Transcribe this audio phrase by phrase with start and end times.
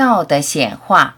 [0.00, 1.16] 道的显化。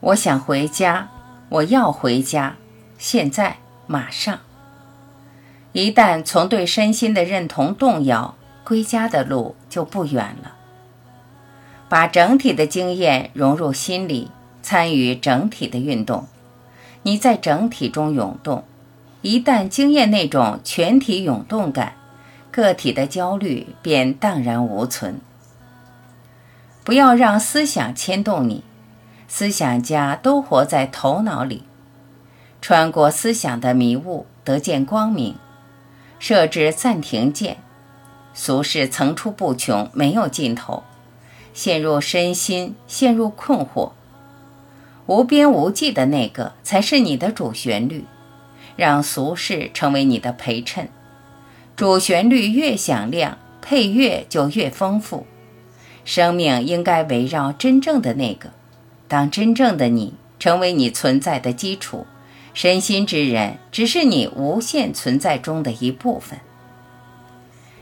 [0.00, 1.08] 我想回家，
[1.48, 2.56] 我要回家，
[2.98, 4.40] 现在马上。
[5.72, 8.34] 一旦从对身心的认同动摇，
[8.64, 10.56] 归家的路就不远了。
[11.88, 14.30] 把整体的经验融入心里，
[14.60, 16.26] 参与整体的运动，
[17.02, 18.64] 你在整体中涌动。
[19.22, 21.94] 一旦经验那种全体涌动感，
[22.50, 25.20] 个体的焦虑便荡然无存。
[26.82, 28.64] 不要让思想牵动你，
[29.28, 31.62] 思想家都活在头脑里，
[32.60, 35.36] 穿过思想的迷雾，得见光明。
[36.18, 37.58] 设置暂停键，
[38.34, 40.82] 俗事层出不穷，没有尽头。
[41.54, 43.92] 陷入身心，陷入困惑，
[45.12, 48.06] 无边无际的那个才是你的主旋律。
[48.76, 50.88] 让俗世成为你的陪衬，
[51.76, 55.26] 主旋律越响亮，配乐就越丰富。
[56.06, 58.52] 生命应该围绕真正的那个。
[59.06, 62.06] 当真正的你成为你存在的基础。
[62.54, 66.40] 身心之人只是你无限存在中的一部分，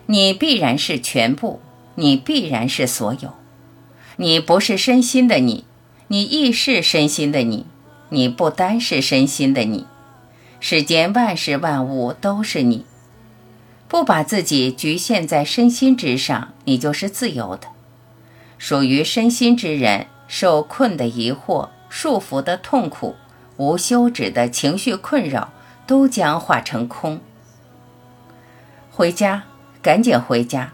[0.06, 1.61] 你必然是全部，
[1.94, 3.34] 你必然是所有。
[4.17, 5.65] 你不是身心的你，
[6.12, 7.66] 你亦是身心的你。
[8.08, 9.86] 你不单是身心的你，
[10.58, 12.84] 世间万事万物都是你。
[13.86, 17.69] 不把自己局限在身心之上，你就是自由的。
[18.58, 23.14] 属于身心之人，受困的疑惑，束缚的痛苦。
[23.56, 25.53] 无休止的情绪困扰
[25.86, 27.20] 都将化成空。
[28.91, 29.44] 回家，
[29.81, 30.72] 赶紧回家，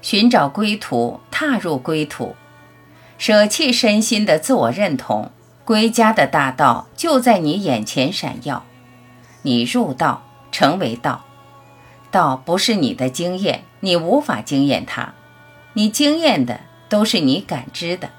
[0.00, 2.34] 寻找归途，踏入归途，
[3.22, 5.30] 舍弃身心的自我认同，
[5.64, 8.64] 归家的大道就在你眼前闪耀。
[9.42, 11.24] 你入道，成为道。
[12.10, 15.14] 道不是你的经验，你无法经验它。
[15.74, 18.10] 你经验的都是你感知的，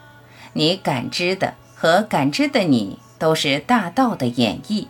[0.54, 3.00] 你感知的和感知的你。
[3.20, 4.88] 都是大道的演绎，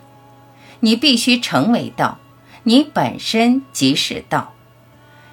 [0.80, 2.18] 你必须成为道，
[2.62, 4.52] 你本身即是道，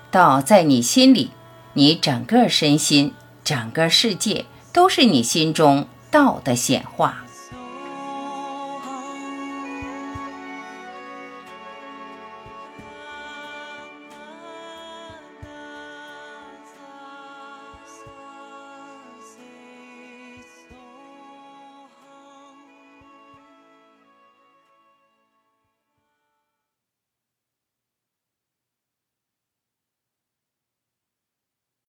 [0.10, 1.30] 道在你心里，
[1.74, 7.26] 你整个身心、整个世界都是你心中道的显化。